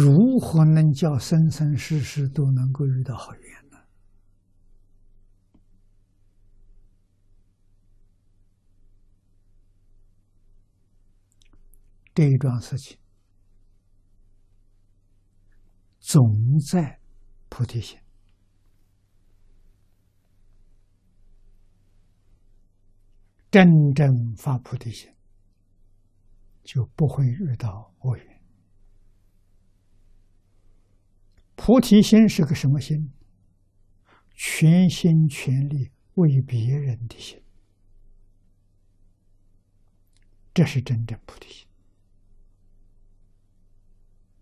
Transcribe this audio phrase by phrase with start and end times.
[0.00, 3.78] 如何能叫生生世世都能够遇到好缘呢？
[12.14, 12.96] 这一桩事情，
[15.98, 16.22] 总
[16.70, 17.00] 在
[17.48, 17.98] 菩提心。
[23.50, 25.12] 真正发菩提心，
[26.62, 28.37] 就不会遇到恶缘。
[31.60, 33.12] 菩提心是个什么心？
[34.32, 37.42] 全心全力为别人的心，
[40.54, 41.68] 这是真正菩提心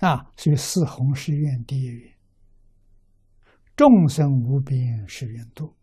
[0.00, 0.30] 啊！
[0.36, 2.14] 所以四弘誓愿第一愿：
[3.74, 5.74] 众生无边誓愿度，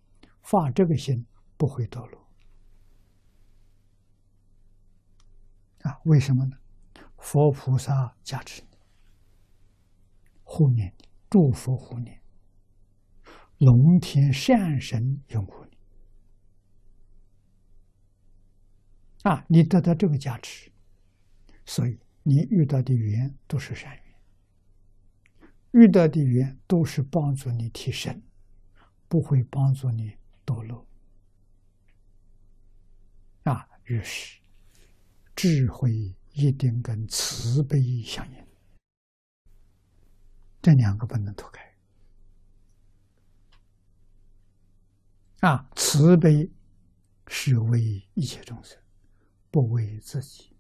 [0.44, 1.26] 发这个心
[1.58, 2.30] 不会堕落。
[5.82, 6.56] 啊，为什么呢？
[7.18, 8.78] 佛菩萨加持你，
[10.44, 12.22] 护念你，祝福护念，
[13.58, 15.78] 龙天善神拥护你。
[19.24, 20.72] 啊，你得到这个加持，
[21.66, 28.22] 所以你遇到的缘都是善缘，遇到的缘都是帮助你提升，
[29.08, 30.88] 不会帮助你堕落。
[33.44, 34.40] 啊，于是。
[35.38, 35.92] 智慧
[36.32, 38.45] 一定跟慈悲相应，
[40.66, 41.64] 这两个不能脱开。
[45.42, 46.50] 啊，慈悲
[47.28, 48.76] 是为一切众生，
[49.52, 50.58] 不为自己。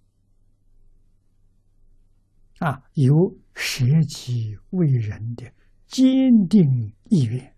[2.59, 5.51] 啊，有舍己为人的
[5.87, 7.55] 坚定意愿。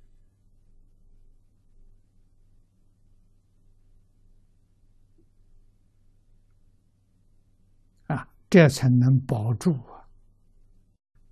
[8.08, 9.78] 啊这才能保住，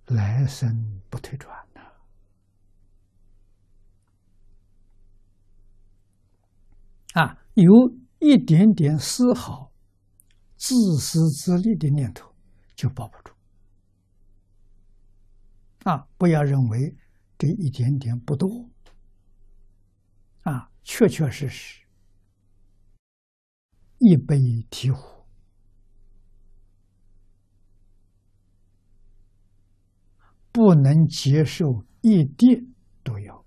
[0.06, 1.80] 来生不退转呐！
[7.14, 7.72] 啊，有
[8.20, 9.72] 一点点丝毫
[10.56, 12.32] 自私自利的念头，
[12.74, 13.34] 就保不住。
[15.90, 16.96] 啊，不要认为
[17.38, 18.68] 这一点点不多，
[20.42, 21.84] 啊，确确实实
[23.98, 24.38] 一杯
[24.70, 25.15] 提壶。
[30.56, 32.66] 不能接受一滴
[33.04, 33.44] 毒药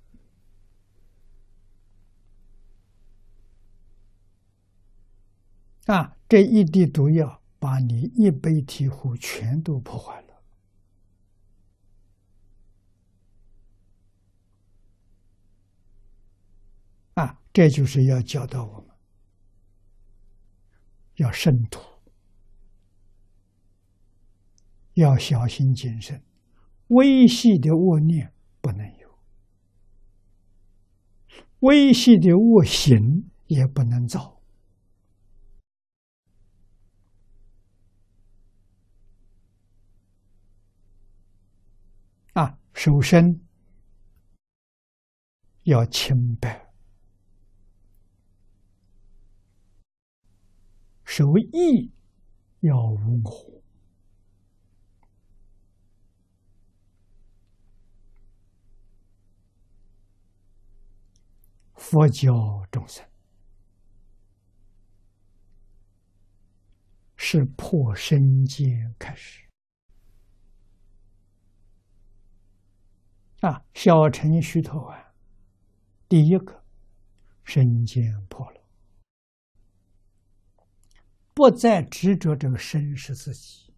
[5.87, 6.15] 啊！
[6.27, 10.43] 这一滴毒药把你一杯醍醐全都破坏了
[17.15, 17.41] 啊！
[17.51, 18.95] 这就是要教导我们
[21.15, 21.79] 要慎独，
[24.93, 26.23] 要小心谨慎。
[26.89, 29.19] 微细的恶念不能有，
[31.59, 34.39] 微细的恶行也不能造。
[42.33, 43.39] 啊，手身
[45.63, 46.71] 要清白，
[51.03, 51.91] 手意
[52.61, 53.58] 要温和。
[61.89, 62.31] 佛教
[62.71, 63.03] 众生
[67.15, 69.43] 是破身间开始
[73.41, 75.15] 啊，小乘虚头啊，
[76.07, 76.63] 第一个
[77.43, 78.61] 身间破了，
[81.33, 83.73] 不再执着这个身是自己，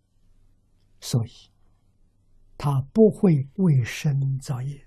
[1.00, 1.32] 所以
[2.58, 4.86] 他不会为身造业。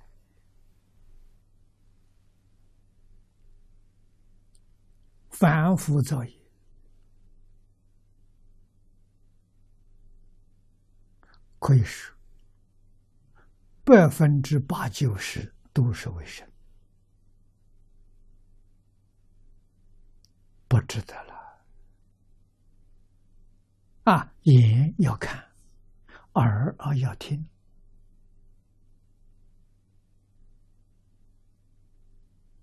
[5.36, 6.32] 反复造业，
[11.58, 12.14] 可以说
[13.82, 16.48] 百分之八九十都是为生，
[20.68, 21.34] 不值得了。
[24.04, 25.44] 啊，眼要看，
[26.34, 27.44] 耳啊要听，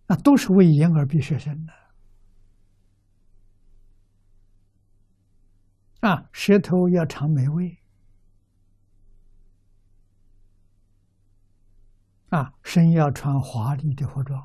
[0.07, 1.81] 那都是为眼耳鼻舌身的。
[6.01, 7.77] 啊，舌头要尝美味，
[12.30, 14.44] 啊，身要穿华丽的服装，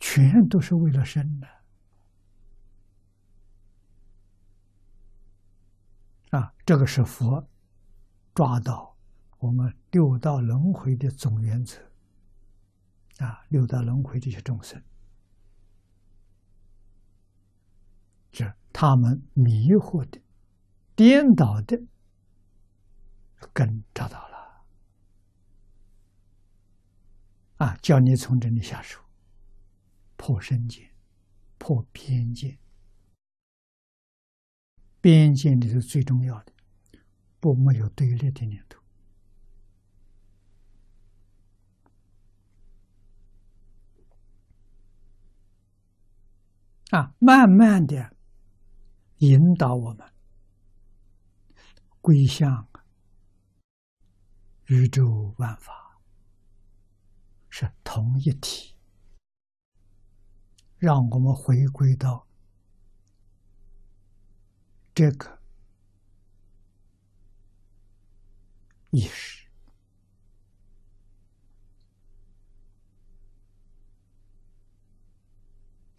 [0.00, 1.48] 全都是为了身的。
[6.30, 7.48] 啊，这个是佛
[8.34, 8.96] 抓到
[9.38, 11.76] 我们六道轮回的总原则
[13.18, 14.82] 啊，六道轮回这些众生，
[18.80, 20.22] 他们迷惑的、
[20.96, 21.78] 颠倒的
[23.52, 24.64] 根找到了
[27.58, 28.98] 啊，叫你从这里下手，
[30.16, 30.94] 破身见，
[31.58, 32.58] 破边界。
[35.02, 36.52] 边界里是最重要的，
[37.38, 38.80] 不没有对立的念头
[46.96, 48.16] 啊，慢慢的
[49.20, 50.12] 引导我们
[52.00, 52.68] 归向
[54.66, 56.00] 宇宙万法
[57.48, 58.74] 是同一体，
[60.78, 62.26] 让我们回归到。
[64.92, 65.38] 这个
[68.90, 69.46] 意识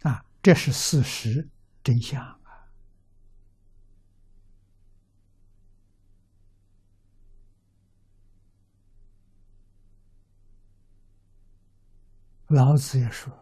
[0.02, 1.48] 啊，这是事实
[1.82, 2.41] 真相
[12.52, 13.32] 老子也说：“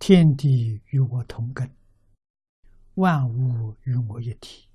[0.00, 1.70] 天地与我同根。”
[2.96, 4.70] 万物与我一体，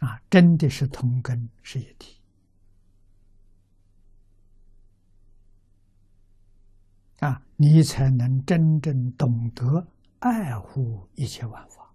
[0.00, 2.20] 啊，真的是同根是一体，
[7.20, 9.86] 啊，你才能真正懂得
[10.18, 11.94] 爱护一切万法，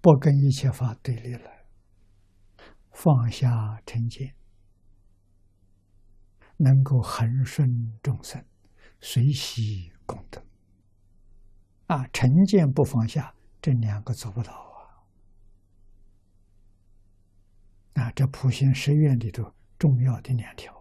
[0.00, 1.48] 不跟一切法对立了，
[2.90, 4.34] 放下成见，
[6.56, 8.44] 能够恒顺众生。
[9.00, 10.42] 随喜功德，
[11.86, 14.52] 啊，成见不放下，这两个做不到
[17.94, 18.02] 啊！
[18.02, 20.75] 啊，这普贤十愿里头重要的两条。